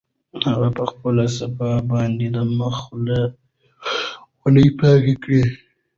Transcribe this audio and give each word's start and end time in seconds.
هغه 0.45 0.69
په 0.77 0.83
خپله 0.91 1.23
صافه 1.37 1.71
باندې 1.91 2.27
د 2.35 2.37
مخ 2.57 2.75
خولې 4.41 4.67
پاکې 4.79 5.13
کړې. 5.23 5.43